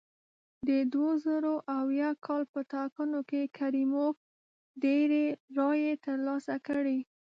[0.67, 4.15] د دوه زره اووه کال په ټاکنو کې کریموف
[4.83, 5.25] ډېرې
[5.57, 6.99] رایې ترلاسه کړې.